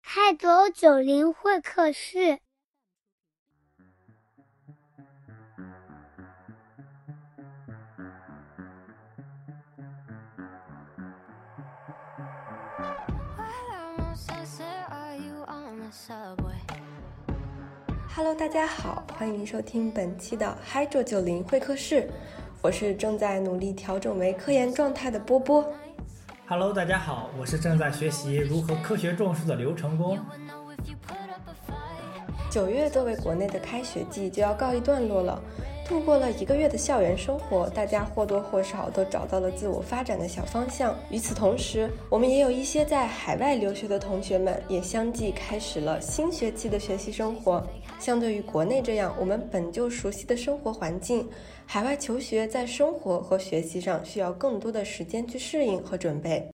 [0.00, 2.38] 嗨走九零会客室。
[18.16, 22.08] Hello，大家好，欢迎收听本期的嗨卓九零会客室，
[22.62, 25.72] 我是正在努力调整为科研状态的波波。
[26.46, 30.18] Hello，大家好，我是正在学习如何科学种树的刘成功。
[32.50, 35.40] 九月作为国内的开学季就要告一段落了。
[35.88, 40.94] 度过了一个月的校园生活，大家或多或少都找到了自我发展的小方向。
[41.10, 47.66] 与此同时，我们也有一些在海外留学的同学们，也相继开始了新学期的学习生活。
[48.04, 51.26] 相对于国内这样我们本就熟悉的生活环境，
[51.64, 56.46] 海外求学在生活和学习上需要更多的时间去适应和准备。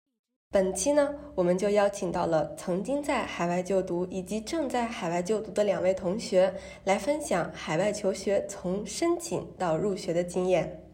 [0.53, 10.85] 本期呢，我们就邀请到了曾经在海外就读以及正在海外就读的两位同学，来分享海外求学从申请到入学的经验。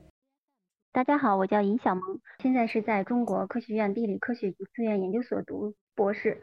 [0.90, 6.40] 大家好，我叫尹小萌，现在是在中国科学院地理科学与资源研究所读博士，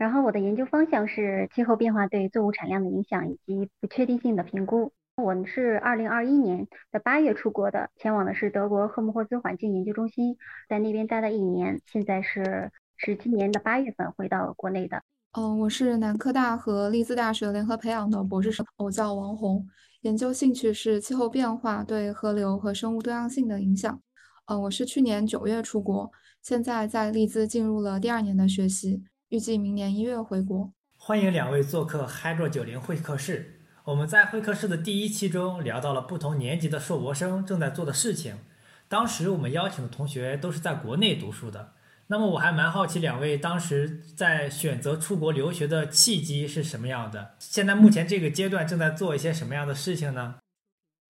[0.00, 4.94] 然后我的研究方向是气候变化对作物产量的影响以及不确定性的评估。
[5.14, 10.38] 我是二零二一年的八月出国的，前往的是德国赫姆霍兹环境研究中心，
[10.70, 15.02] 在那边待了一年，现在是是今年的八月份回到国内的。
[15.32, 19.68] 嗯，我是南科大和利兹大学联合培养的博士生，我叫王红，
[20.00, 24.00] 研究兴趣是气候变化对河流和生物多样性的影响。
[24.46, 30.72] 嗯，我是去年九月出国，现在在利兹进入了第二年的学习，预计明年一月回国。
[30.96, 33.60] 欢迎两位做客 Hydro 九零会客室。
[33.84, 38.38] 我们在会客室的第一期中聊到了不同年级的硕博生正在做的事情。
[38.88, 41.74] 当时我们邀请的同学都是在国内读书的。
[42.08, 47.36] 那么我还蛮好奇，两位当时在选择出国留学的契机是什么样的？
[47.38, 50.40] 现在目前这个阶段正在做一些什么样的事情呢？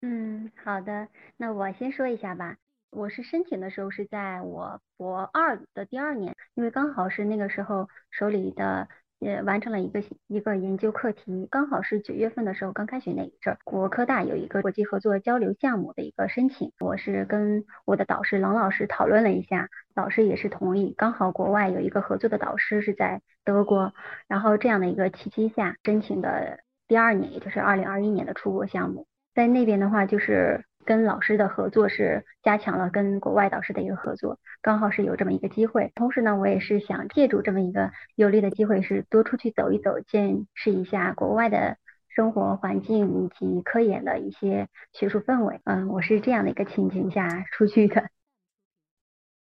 [0.03, 2.55] 嗯，好的，那我先说一下吧。
[2.91, 8.87] 我是申请的时候是在我博二的第二年，因为刚好是那个时候手里的。
[9.21, 23.93] 也完成了一个一个研究课题，刚好是九月份的时候刚开学那一阵儿，国科大有一个国际合作交流项目的一个申请，我是跟我的导师郎老师讨论了一下，导师也是同意，刚好国外有一个合作的导师是在德国，
[24.27, 30.65] 然后这样的一个契机下申请的第二年，也就是二零二一年的出国项目，在那边的话就是。
[30.85, 35.91] 跟老师的合作是加强了跟国外导师的一个合作，刚好是有这么一个机会。
[35.95, 41.77] 同时呢，我也是想借助这么一个有利的机会，是多出去走一走，见识一下国外的
[42.09, 45.61] 生活环境以及科研的一些学术氛围。
[45.63, 48.09] 嗯，我是这样的一个情景下 出去的。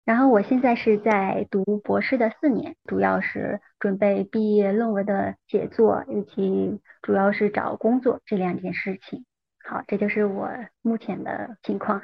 [0.03, 9.25] 然后我现在是在读博士的四年，主要是准备毕业论文的写作，以及主要是找工作这两件事情。
[9.67, 10.47] 好，这就是我
[10.83, 11.99] 目前的情况。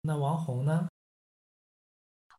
[0.00, 0.88] 那王红呢？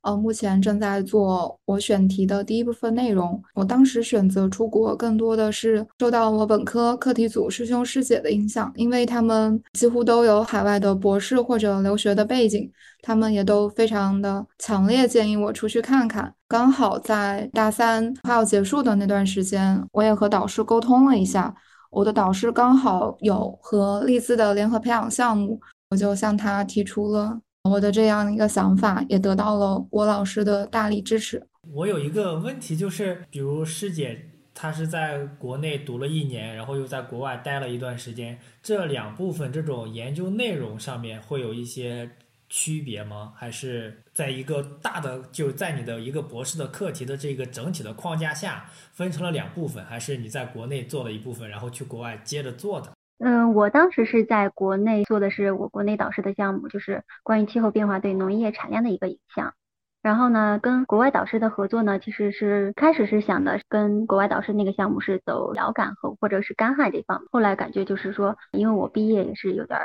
[0.02, 3.42] 呃，目前正在做我选题的第一部分内容。
[3.56, 12.72] 我当时选择出国，更多的是受到我本科课题组师兄师姐的影响，因为他们几乎都有海外的博士或者留学的背景，
[13.02, 16.34] 他们也都非常的强烈建议我出去看看。
[16.48, 21.56] 刚好在大三快要结束的那段时间，我也和导师沟通了一下。
[21.96, 25.58] 我的导师刚好有和利兹的联合培养项目，
[25.90, 31.42] 我就向他提出了我的这样一个想法，也得到了我老师的大力支持。
[31.74, 42.12] 我有一个问题，就是比如师姐她是在国内读了一年，然后又在国外待了一段时间，这两部分这种研究内容上面会有一些。
[42.50, 43.34] 区别吗？
[43.36, 49.84] 还是在一个大的，就是在你的一个博士的课题的这个整体的框架下分成了两部分？
[49.86, 52.92] 还是你在国内做了一部分，然后去国外接着做的？
[53.20, 59.54] 嗯，我当时是在国内做的是我国内导师的项目，就是关于气候变化对农业产量的一个影响。
[60.02, 67.28] 然后呢，跟国外导师的合作呢，其实是开始是想的跟国外导师那个项目是走遥感和或者是干旱这方面。
[67.32, 69.80] 后来感觉就是说，因为我毕业也是有点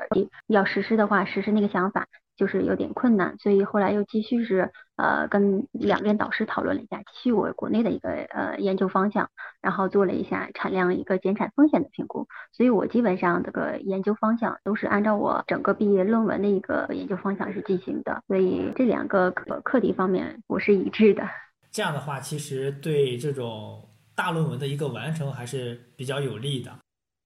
[0.46, 2.06] 要实施的话，实施那个想法。
[2.40, 9.28] 就是有点困难，所以后来又继续是呃跟两边导师讨论了一下，继续我国内的一个呃研究方向，
[9.60, 21.28] 然后做了一下产量一个减产风险的评估，所以我基本上这个研究方向都是按照我整个毕业论文的一个研究方向是进行的，所以这两个课课题方面我是一致的。
[21.70, 23.86] 这样的话，其实对这种
[24.16, 26.70] 大论文的一个完成还是比较有利的。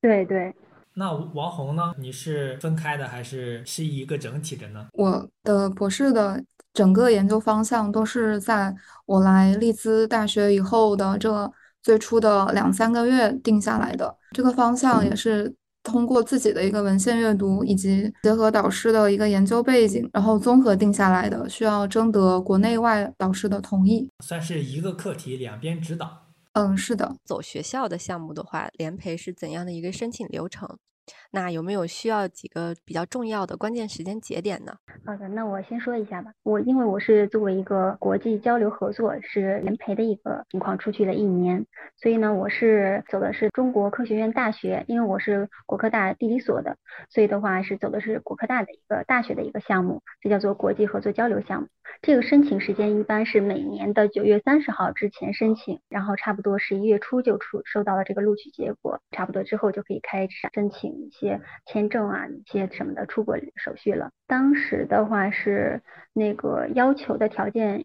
[0.00, 0.52] 对对。
[0.96, 1.92] 那王红呢？
[1.98, 4.86] 你是分开的还是是一个整体的呢？
[4.92, 6.42] 我的博士的
[6.72, 8.74] 整个研究方向都是在
[9.06, 11.52] 我来利兹大学以后的这
[11.82, 14.16] 最初的两三个月定下来的。
[14.30, 15.52] 这个方向也是
[15.82, 24.08] 通过自己的一个文献阅读，以及结合导师的一个研究背景，然后综合定下来的，需要征得国内外导师的同意。
[24.24, 26.23] 算是一个课题两边指导。
[26.56, 27.16] 嗯，是的。
[27.24, 30.78] 走学校的项目的话，联培是怎样的一个申请流程？
[31.30, 34.76] 那有没有需要几个比较重要的关键时间节点呢？
[35.04, 36.32] 好的，那我先说一下吧。
[36.42, 41.66] 我因为我是作为一个国际交流合作是联培的一个情况出去了一年，
[41.96, 46.76] 所以呢，我是走的是中国科学院大学，因为我是国科大地理所的，
[47.10, 51.68] 所以的话是走的是国科大的一个大学的一个项目，这叫做国际合作交流项目。
[52.00, 64.10] 这个申请时间一般是每年的九月三十号之前申请，然后差不多十一月初就出收到了这个录取结果，差不多之后就可以开始申请一些签证啊、一些什么的出国手续了。
[64.26, 65.82] 当时的话是
[66.12, 67.84] 那个要求的条件，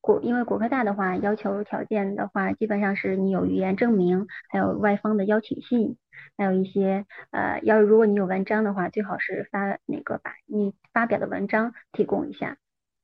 [0.00, 5.96] 国因为国科大的话要求条件的话，基本上是你有语言证明，还有外方的邀请信，
[6.36, 12.56] 还有一些呃要如果你有文章的话，最好是发那个把你发表的文章提供一下。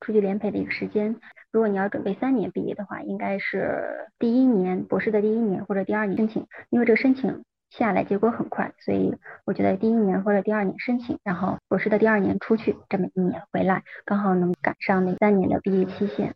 [0.02, 1.20] 出去联培的一个时间，
[1.52, 16.34] 如果你要准备三年毕业的话，应该是第一年博士的第一年或者第二年申请，因为这个申请下来结果很快，所以我觉得第一年或者第二年申请，然后博士的第二年出去，这么一年回来，刚好能赶上那三年的毕业期限。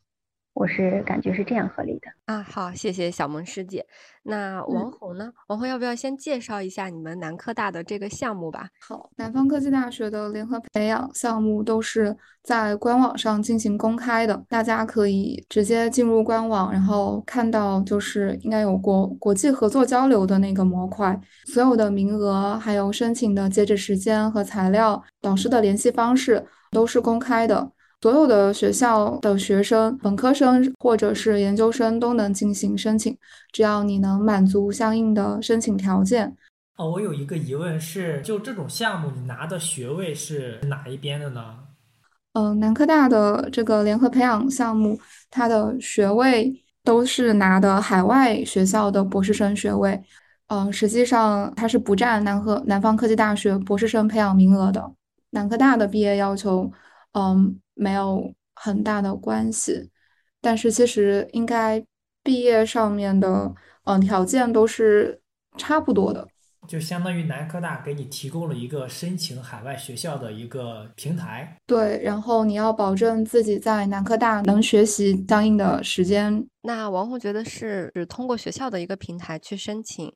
[0.55, 3.85] 我是感觉是这样合理的啊，好，谢谢小萌师姐。
[4.23, 5.33] 那王红呢？
[5.49, 8.69] 王红要不要先介绍一下你们南科大的这个项目吧？
[8.81, 27.73] 好，南方科技大学的联合培养项目都是在官网上进行公开的，大家可以直接进入官网，然后看到就是应该有国国际合作交流的那个模块，所有的名额、还有申请的截止时间和材料、导师的联系方式都是公开的。
[28.05, 33.17] 所有的学校的学生，本科生或者是研究生都能进行申请，
[33.51, 36.37] 只要你能满足相应的申请条件。
[36.77, 41.61] 哦，我有一个疑问是，就这种项目，你拿的学位是哪一边的呢？
[42.35, 49.99] 嗯，南科大的这个联合培养项目，它的学位都是拿的海外学校的博士生学位。
[50.49, 54.93] 嗯，实际上它是不占南科南方科技大学博士生培养名额的。
[55.31, 56.71] 南科大的毕业要求，
[57.13, 57.59] 嗯。
[57.75, 59.91] 没有很大的关系，
[60.41, 61.85] 但是其实应该
[62.23, 63.55] 毕业上面的
[63.85, 65.21] 嗯条件都是
[65.59, 66.27] 差不多的，
[66.67, 71.57] 就相当于南科大给你提供了一个申请海外学校的一个平台。
[71.67, 76.47] 对，然后你要保证自己在南科大能学习相应的时间。
[76.63, 80.11] 那王红觉得是是通过学校的一个平台去申请，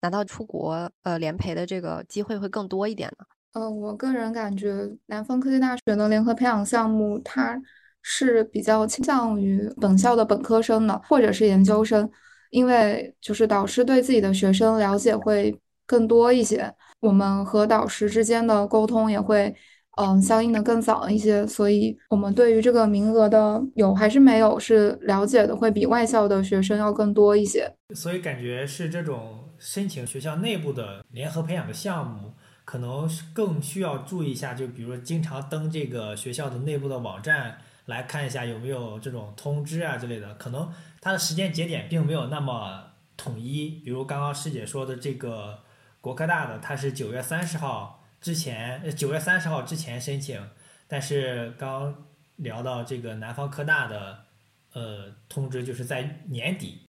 [0.00, 3.24] 拿到出国呃联培的这个机会会更多一点呢？
[3.52, 7.60] 呃，我个人感觉南方科技大学的联合培养项目，它
[8.00, 12.08] 是比较倾向于本校的本科生的，或者是研究生，
[12.50, 19.52] 因为就是导师对自己的学生了解会更多一些，我们和导师之间的沟通也会
[19.96, 27.68] 嗯相应的更早一些，所以我们对于这个名额的有还是没有是了解的，会比外校的学生要更多一些。
[27.96, 32.32] 所以感觉是这种申请学校内部的联合培养的项目。
[32.70, 40.32] 可能更需要注意一下，就比如说经常登这个学校的内部的网站来看一下有没有这种通知啊之类的。
[40.36, 43.80] 可能它的时间节点并没有那么统一。
[43.84, 45.64] 比如刚刚师姐说的这个
[46.00, 50.40] 国科大的，它是九月三十号之前，九月三十号之前申请。
[50.86, 52.06] 但是刚
[52.36, 54.26] 聊到这个南方科大的，
[54.74, 56.82] 呃，通知就是在年底。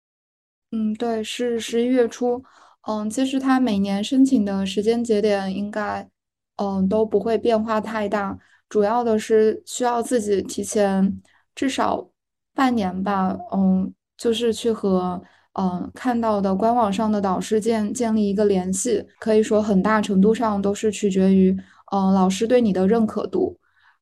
[0.73, 2.45] 嗯，对，是十一月初。
[2.87, 6.09] 嗯，其实他每年申请的时间节点应该，
[6.55, 8.37] 嗯，都不会变化太大。
[8.67, 11.21] 主要的是需要自己提前
[11.53, 12.09] 至少
[12.55, 15.21] 半年吧，嗯，就是去和
[15.53, 19.05] 嗯看到的官网上的导师建建立一个联系。
[19.19, 21.55] 可以说很大程度上都是取决于
[21.91, 23.55] 嗯老师对你的认可度。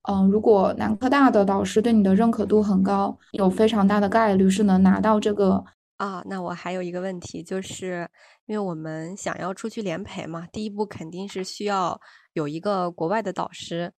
[0.03, 5.65] 嗯，如果南科大的导师对你的认可度很高，有非常大的概率是能拿到这个。
[5.99, 8.09] 啊，那我还有一个问题，就是
[8.45, 11.99] 因为我们想要出去联培嘛，第一步肯定是需要
[12.31, 13.91] 有一个国外的导师。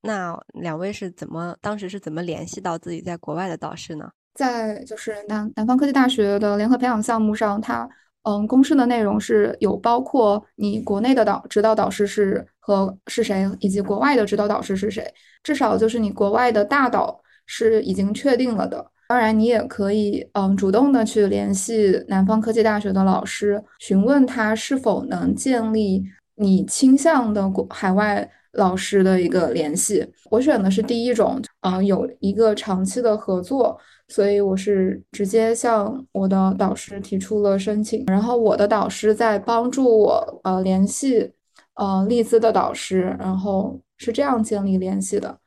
[0.00, 4.08] 那两位是怎么当时是怎么联系到自己在国外的导师呢？
[4.34, 7.90] 在就是南南方科技大学的联合培养项目上，它
[8.22, 15.12] 嗯公示的内容是有包括你国内的导指导导师是和是谁，以及国外的指导导师是谁，
[15.42, 18.92] 至少就是你国外的大导是已经确定了的。
[19.08, 30.06] 当然，你也可以，嗯，主动的去联系南方科技大学的老师，询问他是否能建立你倾向的国海外老师的一个联系。
[30.30, 41.32] 我选的是第一种，嗯，有一个长期的合作，所以我是直接向我的导师提出了申请，然后我的导师在帮助我呃联系
[41.76, 45.38] 呃利兹的导师，然后是这样建立联系的。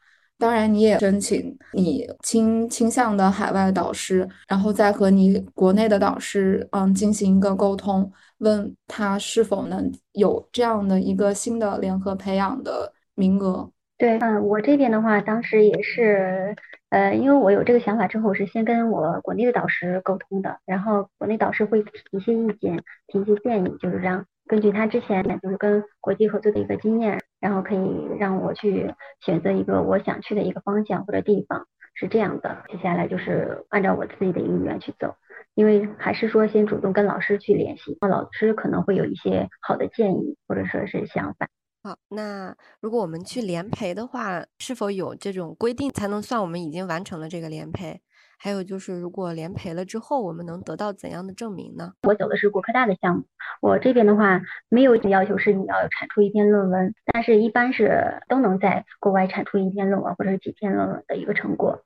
[0.42, 13.70] 当然，你也申请你倾倾向的海外导师，然后再和你国内的导师嗯进行一个沟通，问他是否能有这样的一个新的联合培养的名额。
[14.00, 16.56] 对，嗯，我这边的话，当时也是，
[16.90, 32.64] 呃，因为我有这个想法之后，我是先跟我国内的导师沟通的，然后国内导师会提一些意见，提一些建议，就是让根据他之前就是跟国际合作的一个经验，然后可以让我去选择一个我想去的一个方向或者地方，是这样的。
[32.70, 35.16] 接下来就是按照我自己的意愿去走，
[35.56, 41.50] 因为还是说先主动跟老师去联系，老师可能会有一些好的建议或者说是想法。
[41.84, 48.00] 好，那如果我们去联培的话，是否有这种规定才能算我们已经完成了这个联培？
[48.44, 51.94] 还有就是，如果联培了之后，我们能得到怎样的证明呢？
[52.02, 53.24] 我走的是国科大的项目，
[53.62, 61.84] 我这边的话没有要求是你要产出一篇论文，但是一般是都能在国外产出一篇论文或者是几篇论文的一个成果。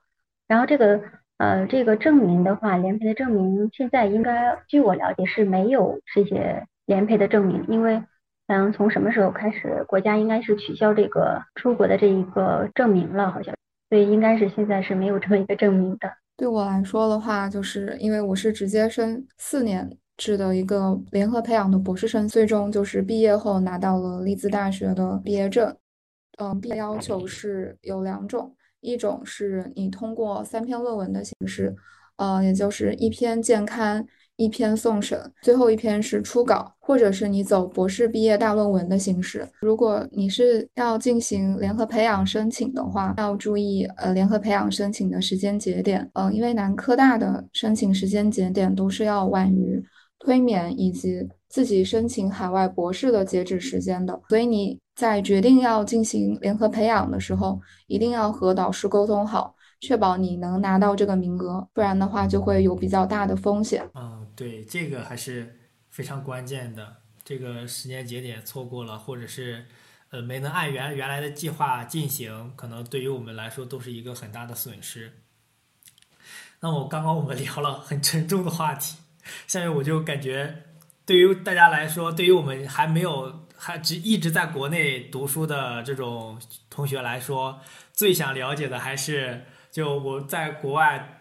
[0.48, 1.02] 然后这个
[1.36, 8.02] 呃这个证明的话，联培的证明现在应该据我了解是没有这些联培的证明，因为。
[8.48, 13.52] 嗯，从什么时候开始，国家应该是取消这个出国的这一个证明了，好像，
[13.90, 16.12] 所以应该是现在是没有这么一个证明的。
[16.36, 25.74] 对我来说的话，就是因为我是直接升四年制的一个联合培养的博士生，最终就是毕业后拿到了利兹大学的毕业证。
[26.38, 31.74] 嗯，毕业要求是有两种，一种是你通过三篇论文的形式，
[32.16, 34.06] 呃，也就是一篇健康。
[34.36, 39.48] 一篇送审，最后一篇是初稿，或者是你走博士毕业大论文的形式。
[39.60, 49.82] 如果你是要进行联合培养申请的话，要注意呃联合培养申请的时间节点，呃，因为南科大的申请时间节点都是要晚于
[50.18, 59.55] 推免以及自己申请海外博士的截止时间的，所以你在决定要进行联合培养的时候，一定要和导师沟通好。
[59.80, 63.88] 确保你能拿到这个名额，不然的话就会有比较大的风险。
[63.94, 66.96] 嗯，对，这个还是非常关键的。
[67.22, 69.66] 这个时间节点错过了，或者是
[70.10, 75.12] 呃没能按原原来的计划进行，可能对于我们来说都是一个很大的损失。
[76.60, 78.96] 那我刚刚我们聊了很沉重的话题，
[79.46, 80.62] 下面我就感觉
[81.04, 86.40] 对于大家来说，对于我们还没有还只一直在国内读书的这种
[86.70, 87.60] 同学来说，
[87.92, 89.44] 最想了解的还是。
[89.76, 91.20] 就我在国外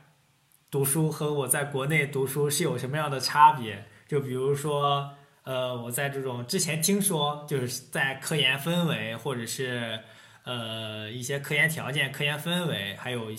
[0.72, 3.86] 读书和我在国内读书是有什么样的差别？
[4.08, 5.12] 就比如说，
[5.44, 10.00] 呃，我在这种之前听说，就是在科研氛围或者是
[10.46, 13.30] 呃一些科研条件、科研氛围，还有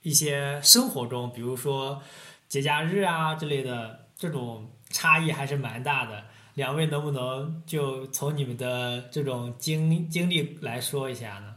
[0.00, 2.02] 一些生活中，比如说
[2.48, 6.24] 节假日啊之类的，这种差异还是蛮大的。
[6.54, 11.56] 两位能不能就从你们的这种经经历来说一下呢？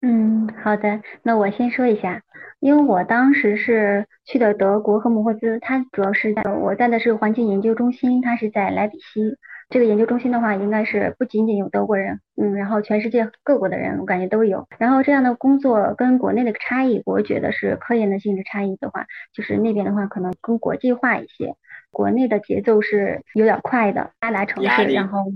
[0.00, 2.22] 嗯，好的，那我先说一下，
[2.60, 9.36] 因为我当时是去的德国和姆霍兹，它主要是在我在的是环境研究中心，它是在莱比锡。
[9.68, 14.66] 这个研究中心的话，应该是不仅仅有德国人，嗯，然后全世界各国的人，我感觉都有。
[14.78, 21.54] 然后这样的工作跟国内的差异，我觉得是科研的性质差异的话，就是那边的话可能更国际化一些，
[21.90, 25.26] 国内的节奏是有点快的，发达城市，然后。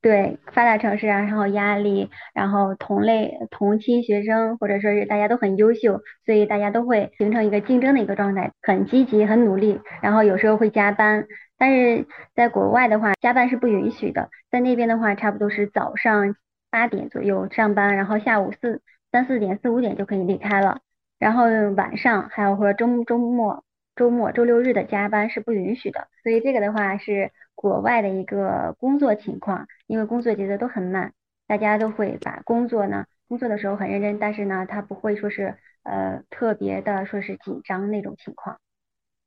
[0.00, 11.26] 对发达城市啊，然后压力，然后同类同期学生或者说是大家都很优秀，所以大家都会形成一个竞争的一个状态，很积极，很努力，然后有时候会加班，
[11.58, 16.36] 但是在国外的话，加班是不允许的，在那边的话，差不多是早上
[16.70, 20.78] 八点左右上班，然后下午四三四点四五点就可以离开了，
[21.18, 23.64] 然后晚上还有或者周周末
[23.96, 27.32] 周末周六日的加班是不允许的，所以这个的话是。
[27.60, 31.12] 国外的一个工作情况，因为工作节奏都很慢，
[31.48, 38.60] 大家都会把工作呢，工作的时候很认真，但是呢，他不会说是呃特别的说是紧张那种情况。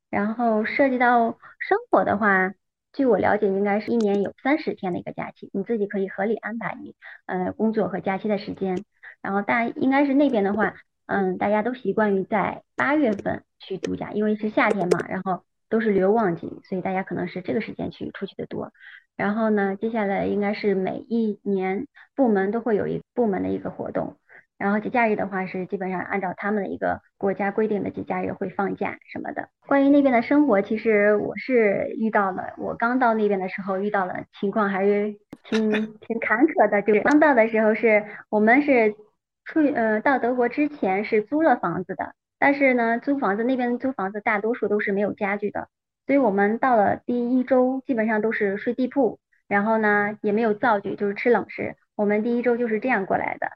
[0.08, 2.54] 然后涉及到生活的话，
[2.94, 6.94] 据我了解，应该是一年有三十天的一个假期，你自己可以合理安排你
[7.26, 8.82] 呃工作和假期的时间。
[9.20, 10.72] 然后大应该是那边的话，
[11.04, 15.44] 嗯，大家都习惯于在八月份去度假，因为是夏天嘛，然后。
[15.72, 18.72] 都是旅游旺季，所以大家可能是这个时间去出去的多。
[19.16, 24.18] 然后呢，接下来应该是每一年部门都会有一部门的一个活动，
[24.58, 29.48] 然后节假日的话是基本上按照他们的一个国家规定的节假日会放假什么的。
[29.66, 36.82] 关于那边的生活，其实我是遇到了，我刚到那边的时候遇到了情况还是挺挺坎坷的。
[36.82, 38.94] 就是刚到的时候是我们是
[39.44, 45.68] 出呃到德国之前是租了房子的，但是呢租房子那边租房子大多数都是没有家具的，
[46.08, 51.76] 所以我们到了第一周基本上都是睡地铺，然后呢也没有灶具，就是吃冷食。
[51.94, 53.46] 我们第一周就是这样过来的。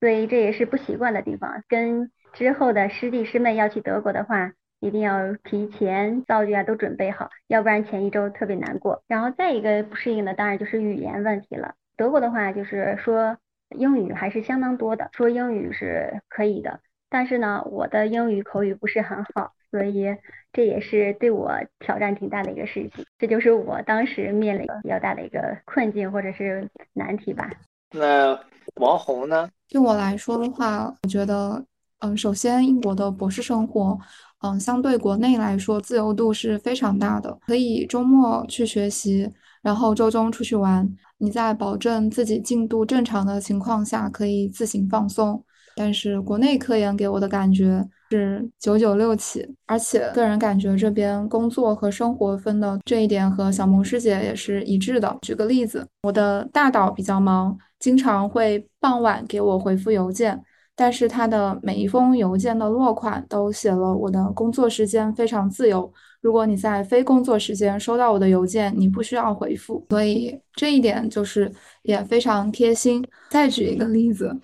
[0.00, 1.62] 所以这也是不习惯的地方。
[1.66, 9.02] 跟之后的师弟师妹要去德国的话，一定要提前道具啊都准备好，要不然前一周特别难过。
[9.06, 11.74] 然后再一个不适应的，当然就是语言问题了。
[11.96, 13.38] 德国的话，就是说
[13.70, 16.80] 英语还是相当多的，说英语是可以的。
[17.16, 20.04] 但是呢，我的英语口语不是很好，所以
[20.52, 23.06] 这也是对我挑战挺大的一个事情。
[23.16, 27.50] 这就是我当时面临比较大的一个困境或者是难题吧。
[27.92, 28.38] 那
[28.74, 29.48] 王红呢？
[29.70, 31.64] 对我来说的话，我觉得，
[32.00, 33.98] 嗯，首先英国的博士生活，
[34.42, 39.32] 嗯，相对国内来说自由度是非常大的，可以周末去学习，
[39.62, 40.86] 然后周中出去玩。
[41.16, 45.42] 你在保证自己进度正常的情况下，可以自行放松。
[45.76, 55.16] 但是国内科研给我的感觉是九九六起，而且个人感觉这边工作和生活分的这一点和小萌师姐也是一致的。
[55.22, 57.56] 举个例子，我的大导比较忙。
[57.78, 60.42] 经常会傍晚给我回复邮件，
[60.74, 65.92] 但是他的每一封邮件的落款都写了我的工作时间非常自由。
[66.22, 69.84] 如果你在非工作时间收到我的邮件，你不需要回复。
[69.90, 71.52] 所以这一点就是
[71.82, 73.06] 也非常贴心。
[73.28, 74.34] 再举一个例子，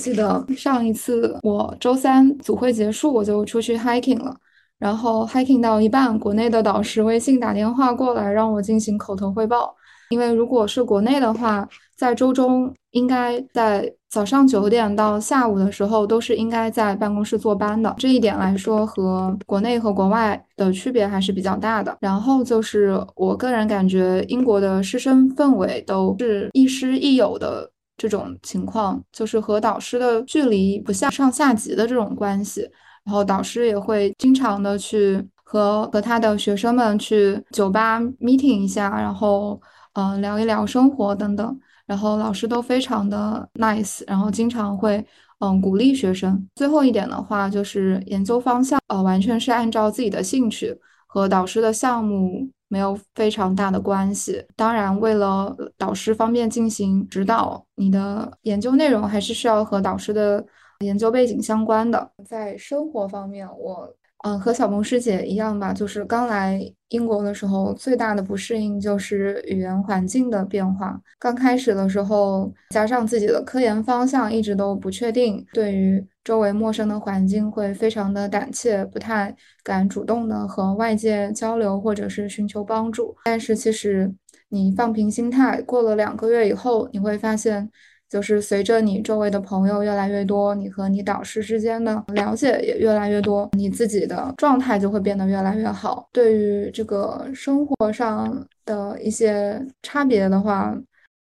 [0.00, 4.34] 记得上一次我周三组会结束，我就出去 hiking 了，
[4.78, 9.74] 然后 hiking 到一半，国内的导师微信打电话过来让我进行口头汇报。
[10.10, 17.94] 因为如果是国内的话，在周中应该在早上九点到下午的时候都是应该在办公室坐班的。
[17.96, 21.96] 这一点来说，和国内和国外的区别还是比较大的。
[22.00, 32.68] 然后就是我个人感觉，英国的师生氛围都是亦师亦友的这种情况，就是和导师的距离不像上下级的这种关系。
[33.04, 39.60] 然后导师也会经常的去和和他的学生们去酒吧 meeting 一下，然后
[39.94, 41.60] 嗯聊一聊生活等等。
[41.84, 45.04] 然后老师都非常的 nice，然后经常会
[45.40, 46.48] 嗯鼓励学生。
[46.54, 50.74] 最后一点的话就是研究方向，呃，完全是按照自己的兴趣
[51.06, 54.42] 和导师的项目没有非常大的关系。
[54.56, 60.42] 当然，为了导师方便进行指导，你的研究内容还是需要和导师的
[60.78, 62.10] 研究背景相关的。
[62.24, 63.94] 在生活方面，我。
[64.22, 71.00] 嗯，和小萌师姐一样吧，就是刚来英国的时候，最大的不适应就是语言环境的变化。
[71.18, 83.16] 刚开始的时候，加上自己的科研方向一直都不确定，对于周围陌生的环境会非常的胆怯，不太敢主动的和外界交流或者是寻求帮助。
[83.24, 84.14] 但是其实
[84.50, 87.68] 你放平心态，过了两个月以后，你会发现。
[88.12, 96.06] 就是随着你周围的朋友越来越多，你和你导师之间的了解也越来越多，你自己的状态就会变得越来越好。
[96.12, 100.76] 对于这个生活上的一些差别的话，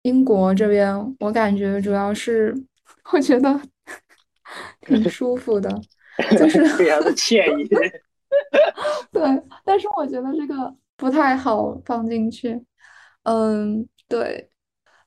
[0.05, 2.57] 英国这边我感觉主要是
[3.13, 3.61] 我觉得
[4.81, 5.69] 挺舒服的，
[6.39, 7.69] 就是 非常的惬意。
[9.13, 12.59] 对，但是我觉得这个不太好放进去。
[13.25, 14.50] 嗯，对。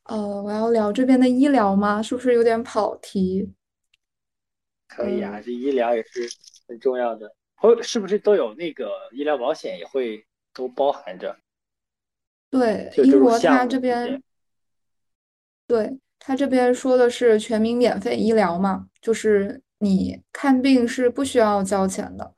[0.03, 2.01] 呃，我要聊这边的医疗吗？
[2.01, 3.53] 是不是有点跑题？
[4.87, 6.29] 可以啊，这医疗也是
[6.67, 7.33] 很重要的。
[7.55, 11.37] 或是不是都有那个医疗保险也会都包含着？
[12.49, 14.21] 对，英国它这边，
[15.65, 22.35] 对它这边说的是全民免费医疗嘛，就是你看病是不需要交钱的，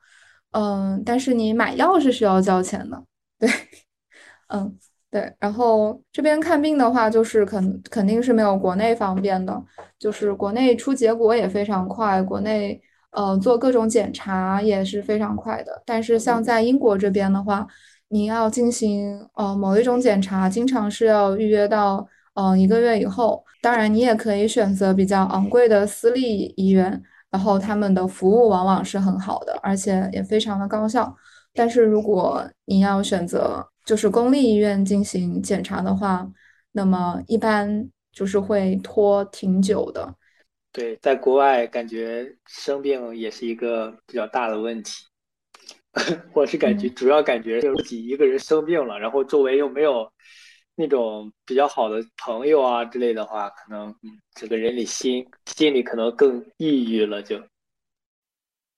[0.52, 3.04] 嗯，但是你买药是需要交钱的，
[3.40, 3.50] 对，
[4.48, 4.78] 嗯。
[5.16, 9.64] 对，然后这边看病的话，就是肯肯定是没有国内方便的，
[9.98, 12.78] 就是国内出结果也非常快，国内
[13.12, 15.82] 呃做各种检查也是非常快的。
[15.86, 17.66] 但是像在英国这边的话，
[18.08, 23.42] 你要进行呃某一种检查，经常是要预约到嗯一个月以后。
[23.62, 31.16] 当然，你也可以选择比较昂贵的私立医院，然后他们的服务往往是很好的，而且也非常的高效。
[31.54, 36.30] 但是如果你要选择，就是公立医院进行检查的话，
[36.72, 40.14] 那么一般就是会拖挺久的。
[40.72, 44.92] 对，在国外感觉生病也是一个比较大的问题。
[46.34, 50.12] 我是感觉主要感觉就是自己一个人生病了，然后周围又没有
[50.74, 53.94] 那种比较好的朋友啊之类的话，可能
[54.34, 57.40] 这个人里心心里可能更抑郁了就。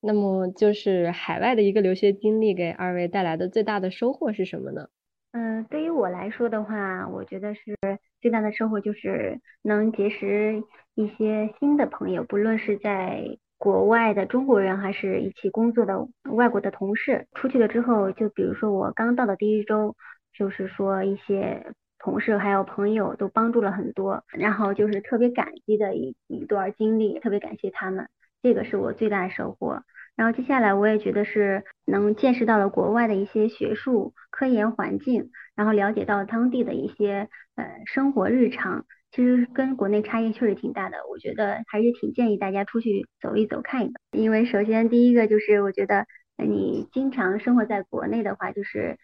[0.01, 4.89] 那么就是海外的一个留学经历给二位带来的最大的收获是什么呢？
[5.33, 7.77] 嗯，对于我来说的话，我觉得是
[8.21, 10.63] 最大的收获就是能结识
[10.95, 17.27] 一些新的朋友，不论是在国外的中国人，还是一起工作的外国的同事。
[17.35, 19.95] 出去了之后，就比如说我刚到的第一周，
[20.33, 28.09] 就是说一些同事还有朋友都帮助了很多，然后就是特别感激的一一段经历，特别感谢他们。
[28.43, 29.83] 这个是我最大的收获，
[30.19, 40.97] 然后接下来我也觉得是能见识到了国外的一些学术科研环境，然后了解到当地的一些呃生活日常，其实跟国内差异确实挺大的。
[41.09, 46.05] 我觉得还是挺建议大家出去走一走看一看，因为首先第一个就是我觉得
[46.37, 48.99] 你经常生活在国内的话，就是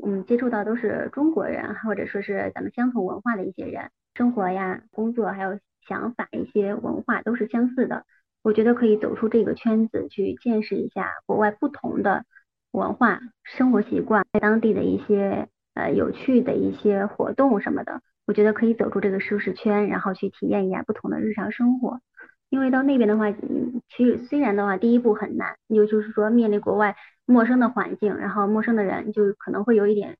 [0.00, 8.04] 嗯接触到都是中国人，或者说是咱们相同文化的一些人，生活呀、工作还有想法一些文化都是相似的。
[8.42, 12.24] 我觉得可以走出这个圈子，去见识一下国外不同的
[12.72, 18.00] 文化、生活习惯，在当地的一些呃有趣的一些活动什么的。
[18.26, 22.00] 我觉得可以走出这个舒适圈，然后去体验一下不同的日常生活。
[22.48, 30.16] 因为到那边的话，嗯，其虽然的话第一步很难，也就是说面临国外陌生的环境，然后陌生的人，就可能会有一点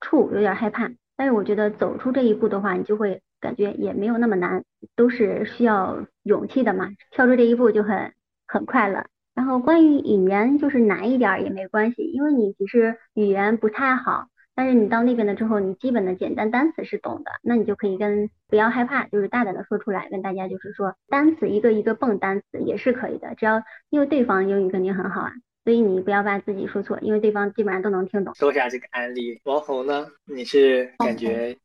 [0.00, 0.90] 怵，有点害怕。
[1.16, 3.22] 但是我觉得走出这一步的话，你就会。
[3.42, 4.64] 感觉也没有那么难，
[4.96, 8.12] 都是需要勇气的嘛，跳出这一步就很
[8.46, 9.04] 很快乐。
[9.34, 25.32] 然后关于语言，就是难一点也没关系，因为你其实语言不太好，但是你到那边了之后，你基本的简单单词是懂的，那你就可以跟不要害怕，就是大胆的说出来，跟大家就是说单词一个一个蹦单词也是可以的，只要因为对方英语肯定很好啊，
[25.64, 28.34] 所以你不要把自己说错，因为对方基本上都能听懂。
[28.34, 31.56] 说一下这个案例，王红呢，你是感觉？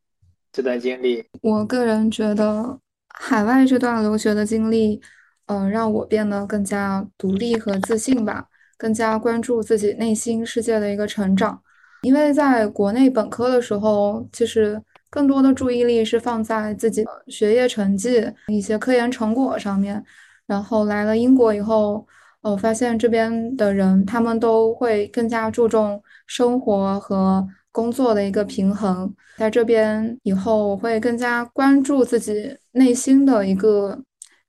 [0.50, 5.00] 这段经历，我个人觉得海外这段留学的经历，
[5.46, 11.62] 嗯，让我变得更加独立和自信吧，更加关注自己内心世界的一个成长。
[12.02, 20.02] 因为在国内本科的时候，其实更多的注意力是放在自己的学业成绩、一些科研成果上面。
[20.46, 22.06] 然后来了英国以后，
[22.40, 27.46] 我发现这边的人他们都会更加注重生活和。
[27.78, 33.96] 工作的一个平衡，在这边以后我会更加关注自己内心的一个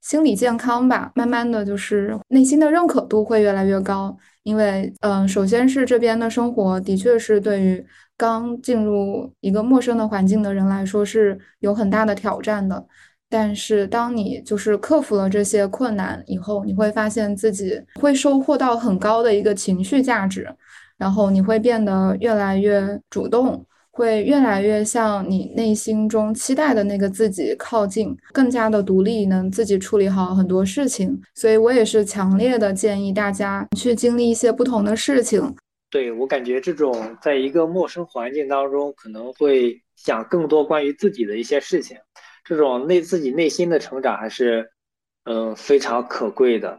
[0.00, 1.12] 心理健康吧。
[1.14, 12.84] 慢慢的就是内心的认可度会越来越高，因为嗯，首先是这边的生活的确是对于刚进入一个陌生的环境的人来说是有很大的挑战的。
[13.32, 20.52] 但是当你就是克服了这些困难以后，你会发现自己会收获到很高的一个情绪价值。
[21.00, 31.18] 然后你会变得越来越主动，会越来越向你内心中期待的那个自己靠近，更加的独立，能自己处理好很多事情。
[31.34, 35.56] 所以我也是强烈的建议大家去经历一些不同的事情。
[35.88, 41.96] 对我感觉，这种在一个陌生环境当中，可能会想更多关于自己的一些事情，
[42.44, 44.70] 这种内自己内心的成长还是，
[45.24, 46.78] 嗯，非常可贵的。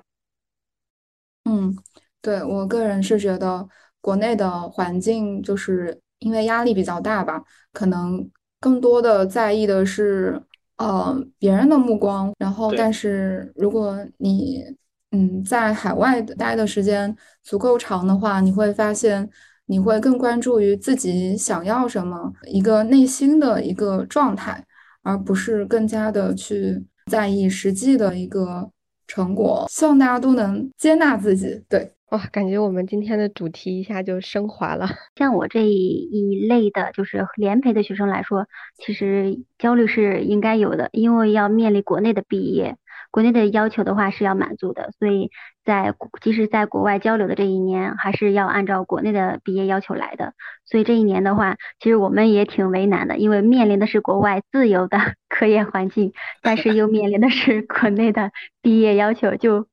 [1.49, 1.75] 嗯，
[2.21, 3.67] 对我个人是觉得。
[4.01, 10.41] 国内的环境就是因为压力比较大吧，可能更多的在意的是
[10.77, 12.33] 呃别人的目光。
[12.37, 14.63] 然后，但是如果你
[15.11, 19.29] 嗯在海外待的时间足够长的话，你会发现
[19.65, 24.65] 你会更关注于自己想要什么，一个内心的一个状态，
[25.01, 28.69] 而不是更加的去在意实际的一个
[29.11, 29.65] 成果。
[29.69, 31.91] 希望大家都能接纳自己，对。
[32.11, 34.85] 哇，感觉我们今天的主题一下就升华了。
[35.15, 38.47] 像我这一类的，就是联培的学生来说，
[38.77, 42.75] 其实焦虑是应该有的，因为要面临国内的毕业，
[43.11, 45.31] 国内的要求的话是要满足的，所以
[45.63, 50.33] 在即使在国外交流的这一年，还是要按照国内的毕业要求来的。
[50.65, 54.97] 所以这一年的话，其实我们也挺为难的，因为面临的是国外自由的
[55.29, 59.67] 科研环境，但是又面临的是国内的毕业要求，就。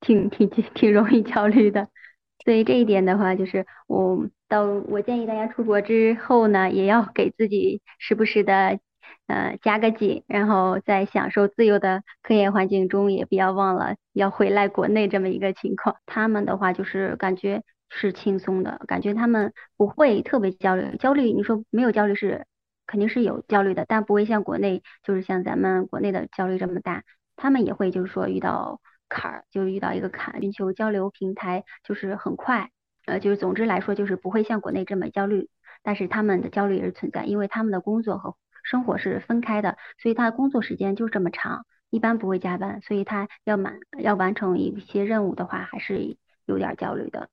[0.00, 1.88] 挺挺挺容易焦虑的，
[2.44, 8.78] 所以这一点的话，就是我到我建议大家出国之后呢，也要给自己时不时的
[9.26, 15.96] 呃加个紧，然后在享受自由的科研环境中，也不要忘了要回来国内这么一个情况。
[16.06, 20.96] 他们的话就是感觉是轻松的，感觉他们不会特别焦虑。
[20.96, 22.46] 焦虑你说没有焦虑是
[22.86, 27.02] 肯定是有焦虑的，但不会像国内就是像咱们国内的焦虑这么大。
[27.36, 28.80] 他们也会就是说遇到。
[29.06, 32.70] 坎儿就遇到一个坎，寻求交流平台就是很快，
[33.04, 35.50] 呃，就是总之来说就是不会像国内这么焦虑，
[35.82, 38.34] 但是他们的焦虑也是存在，因为他们的工作和
[38.64, 47.28] 生活是分开的，所以他工作时间就这么长，一般不会加班，所以他要满要完成一些任务的话，还是有点焦虑的。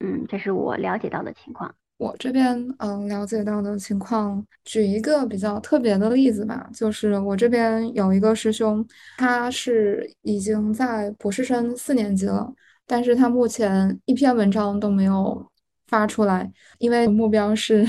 [0.00, 1.74] 嗯，这是我了解到的情况。
[1.98, 8.82] 我这边嗯了解到的情况，举一个比较特别的例子吧，就是我这边有一个师兄，
[9.18, 12.50] 他是已经在博士生四年级了，
[12.86, 15.46] 但是他目前一篇文章都没有
[15.88, 17.86] 发出来，因为目标是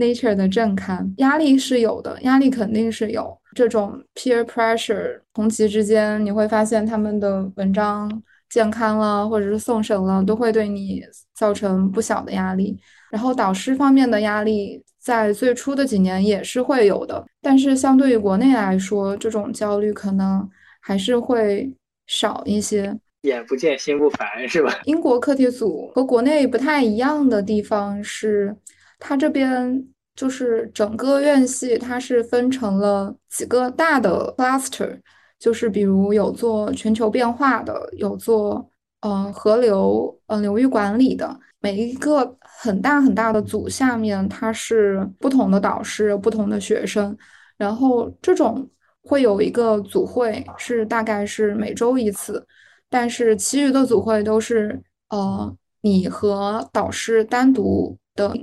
[0.00, 3.36] Nature 的正刊，压力是有的，压力肯定是有。
[3.54, 8.10] 这种 peer pressure，同级之间你会发现他们的文章
[8.48, 11.02] 健康了，或者是送审了，都会对你
[11.34, 12.78] 造成不小的压力。
[13.10, 20.48] 然后导师方面的压力，在最初的几年也是会有的，但是相对于国内来说，这种焦虑可能
[20.80, 21.70] 还是会
[22.06, 22.96] 少一些。
[23.22, 24.80] 眼不见心不烦，是吧？
[24.84, 28.56] 英国课题组和国内不太一样的地方是，
[29.00, 29.84] 它这边
[30.14, 35.00] 就是整个院系它是分成了几个大的 cluster，
[35.38, 41.40] 就是比如有做全球变化的，有做嗯河流嗯流域管理的。
[41.62, 47.16] 每一个很大很大的组下面，它是不同的导师、不同的学生，
[47.58, 48.66] 然后这种
[49.02, 52.46] 会有一个组会，是大概是每周一次，
[52.88, 58.34] 但是其余的组会都是呃你和导师单独的，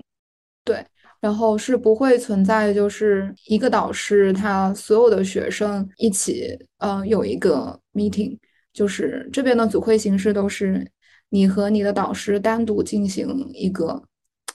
[1.28, 8.38] 然后是不会存在就是一个导师他所有的学生一起呃有一个 meeting，
[8.72, 10.90] 就是这边的组会形式都是。
[11.30, 14.02] 你和你的导师单独进行一个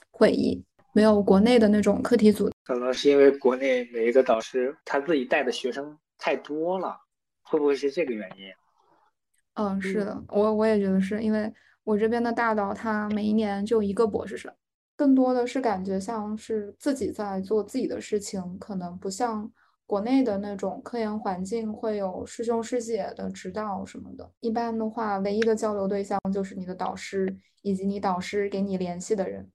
[0.09, 2.49] 会议，没有国内的那种课题组。
[2.63, 6.97] 可能是因为国内每一个导师他自己带的学生太多了，
[7.43, 8.45] 会不会是这个原因？
[9.53, 14.51] 嗯，是的，我我也觉得是因为我这边的大导他每一年就一个博士生，
[14.95, 19.51] 更多的是感觉像是自己在做自己的事情，可能不像。
[19.85, 29.51] 国内的那种科研环境会有师兄师姐的指导什么的，一般的话，唯一的交流对象就是你的导师以及你导师给你联系的人。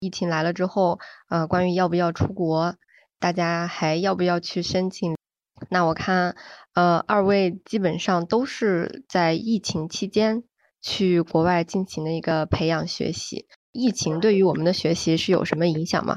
[0.00, 2.74] 疫情来了之后，呃，关于要不要出国，
[3.20, 5.14] 大家还要不要去申请？
[5.68, 6.34] 那我看，
[6.72, 10.42] 呃，二位基本上都是在疫情期间
[10.80, 13.46] 去国外进行的一个培养学习。
[13.72, 16.16] 疫情对于我们的学习是有什么影响吗？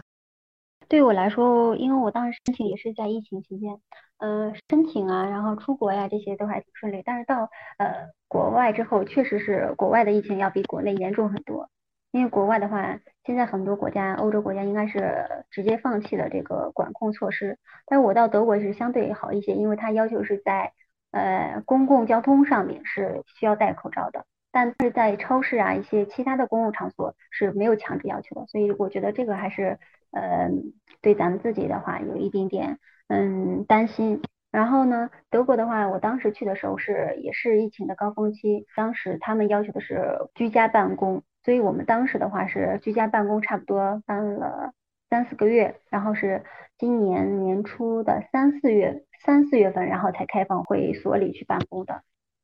[0.89, 3.79] 对我来说，因为我当时申请也是在疫情期间，
[4.17, 7.01] 呃，申请啊，然后出国呀，这些都还挺顺利。
[7.03, 11.69] 但是到呃国外之后，确实是国外的疫情要比国内严重很多。
[12.11, 17.57] 因为国外的话，现在很多国家，欧洲国家应该是直接放弃了这个管控措施。
[17.87, 20.73] 但是我到德国是相对好一些，因为它要求是在
[21.09, 28.45] 呃公共交通上面是需要戴口罩的，但是在超市啊一些其他的公共场所是没有强制要求的。
[28.47, 29.77] 所以我觉得这个还是。
[30.15, 34.21] 嗯，对咱们自己的话有一点点嗯担心。
[34.51, 44.73] 然后呢，德国的话，我当时去的时候是也是疫情的高峰期，当时他们要求的是居家办公，所以我们当时的话是居家办公差不多办了
[45.09, 46.43] 三四个月，然后是
[46.77, 52.03] 今年年初的三四月三四月份，然后才开放会所里去办公的。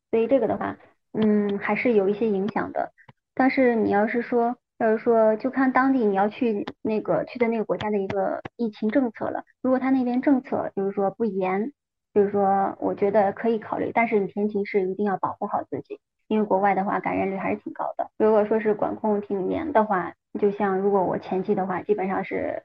[0.09, 0.77] 所以这个的话，
[1.13, 2.91] 嗯，还是有一些影响的。
[3.33, 9.43] 但是你要是说，要是说，就看当地你要去那个去的那个国家的一个疫情政策了。
[9.61, 11.71] 如果他那边政策就是说不严，
[12.13, 18.09] 就是说我觉得可以考虑，但是你前提是一定要保护好自己，因为国外的话感染率还是挺高的。
[18.17, 22.63] 如果说是管控挺严的话，就像如果我前期的话，基本上是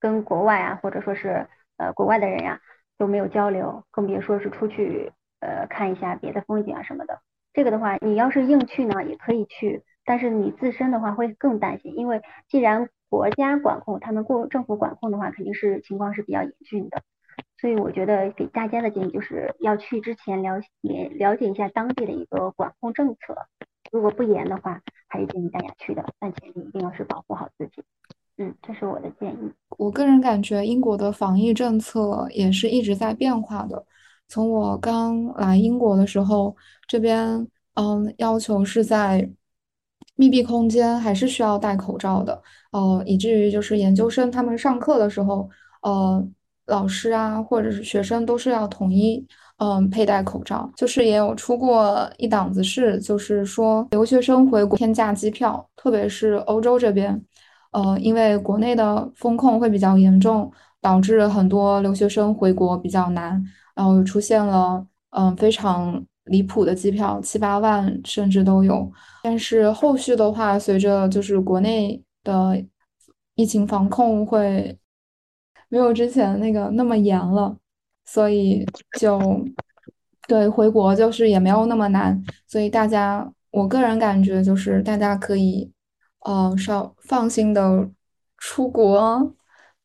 [0.00, 2.60] 跟国外啊，或者说是呃国外的人呀
[2.96, 7.20] 都没有交流，更别说是出去呃看一下别的风景啊什么的。
[7.58, 9.82] 这个的话，你要是硬去呢，也可以去。
[10.04, 17.02] 但是你自身的话会更担心，因为既然国家管控，他们过政府管控的话，肯定是情况是比较严峻的。
[17.60, 23.36] 所以我觉得给大家的建议就是要去之前了解了解一下当地的一个管控政策，
[23.90, 27.82] 如果不严的话，还是建议大家去的，但前提一定要是保护好自己。
[28.36, 29.52] 嗯，这是我的建议。
[29.78, 33.84] 我个人感觉英国的防疫政策也是一直在变化的。
[34.28, 36.54] 从我刚来英国的时候，
[36.86, 39.28] 这边嗯要求是在。
[40.20, 45.48] 密闭空间还是需要戴口罩的，呃，以至于就是研究生他们上课的时候，
[45.82, 46.28] 呃，
[46.66, 49.24] 老师啊或者是学生都是要统一，
[49.58, 50.68] 嗯，佩戴口罩。
[50.74, 57.24] 就是也有出过一档子事，就是说留学生回国天价机票，特别是欧洲这边，
[57.70, 63.40] 呃，因为国内的风控会比较严重，导致很多留学生回国比较难，
[63.78, 66.04] 然后出现了嗯非常。
[66.30, 72.62] 离谱的机票七八万甚至都有，但是后续的话，随着就是国内的
[73.34, 74.78] 疫情防控会
[75.70, 77.56] 没有之前那个那么严了，
[78.04, 78.62] 所以
[78.98, 79.18] 就
[80.26, 85.72] 对回国就是也没有那么难，所以大家我个人感觉就是大家可以
[86.26, 87.88] 呃稍放心的
[88.36, 89.34] 出国，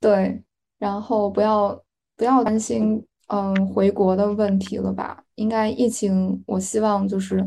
[0.01, 0.43] 对，
[0.77, 1.81] 然后不要
[2.17, 3.01] 不要担心
[3.33, 5.23] 嗯回国的问题了吧？
[5.33, 7.43] 应该疫情我希望就是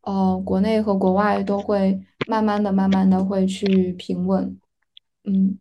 [0.00, 4.58] 呃国内和国外都会慢慢的慢慢的会去平稳，
[5.22, 5.60] 嗯。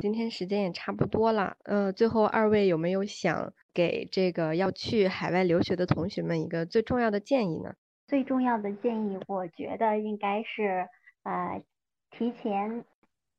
[0.00, 7.74] 今天时间也差不多了，呃，最后二位有没有想给这个要去海外留学的同学们一个最重要的建议呢？
[8.08, 10.88] 最重要的建议，我觉得应该是，
[11.22, 11.62] 呃，
[12.10, 12.84] 提前，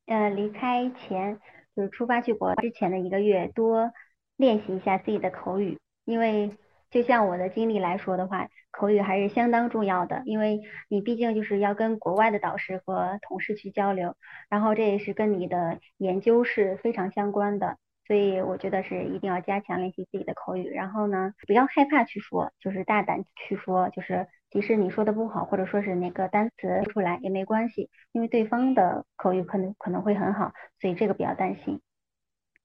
[0.05, 1.39] 呃，离开前，
[1.75, 3.91] 就是出发去国之前的一个月，多
[4.37, 6.57] 练习一下自己的口语，因为。
[6.93, 14.15] 就像我的经历来说的话，口语还是相当重要的，因为你毕竟就是要跟国外的导师和同事去交流，
[14.47, 31.81] 然后这也是跟你的研究是非常相关的，所以我觉得是一定要加强练习自己的口语，然后呢，不要害怕去说，就是大胆去说，就是即使你说的不好，或者说是哪个单词说出来也没关系，因为对方的口语可能可能会很好，所以这个不要担心。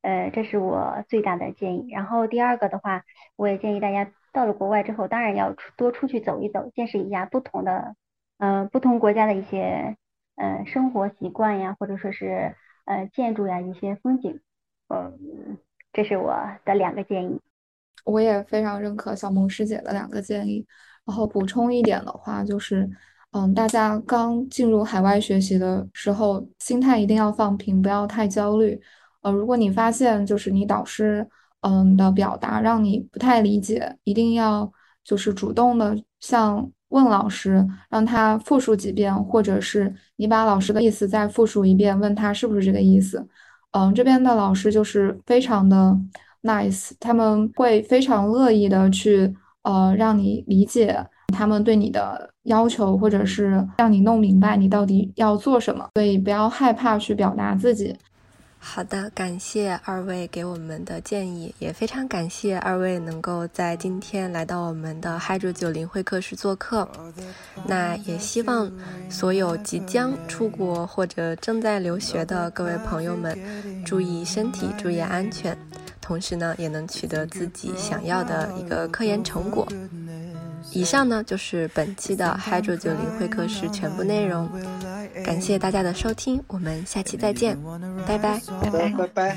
[0.03, 1.91] 呃，这是我最大的建议。
[1.91, 3.03] 然后第二个的话，
[3.37, 7.95] 我也建议大家到了国外之后，当然要出多出去走一走，见识一下不同的，
[8.39, 9.97] 呃，不同国家的一些，
[10.37, 14.41] 呃，生活习惯呀，或者说是呃建筑呀一些风景。
[14.89, 15.59] 嗯，
[15.93, 16.35] 这是我
[16.65, 17.41] 的两个建议。
[18.05, 20.67] 我也非常认可小萌师姐的两个建议。
[21.05, 22.87] 然后补充一点的话，就是，
[23.33, 28.79] 嗯，大家刚进入海外学习的时候，心态一定要放平，不要太焦虑。
[29.23, 31.27] 呃，如果你发现就是你导师
[31.63, 34.71] 嗯的表达让你不太理解，一定要
[35.05, 43.27] 就是主动的向问老师，让他复述几遍，或者是你把老师的意思再复述一遍，问他是不是这个意思。
[43.73, 45.95] 嗯，这边的老师就是非常的
[46.43, 51.05] nice，他们会非常乐意的去呃让你理解
[51.35, 57.95] 他们对你的要求，或者是让你弄明白你到底要做什么，所以不要害怕去表达自己。
[58.71, 66.87] 好的，感谢二位给我们的建议，也非常感谢二位能够在今天来到我们的 Hydro 九零会客室做客。
[67.67, 68.71] 那也希望
[69.09, 73.37] 所有即将出国或者正在留学的各位朋友们，
[73.87, 75.57] 注意身体，注意安全，
[76.01, 79.67] 同时呢，也能取得自己想要的一个科研成果。
[80.73, 84.47] 以上呢就是本期的 Hydro 九零会客室全部内容。
[85.25, 87.57] 感谢大家的收听，我们下期再见，
[88.07, 89.37] 拜拜，拜拜，拜拜，拜拜。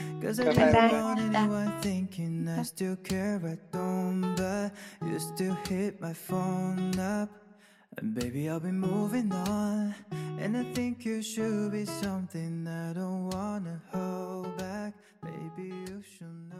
[7.97, 9.93] And baby, I'll be moving on.
[10.39, 14.93] And I think you should be something I don't wanna hold back.
[15.21, 16.51] Baby, you should know.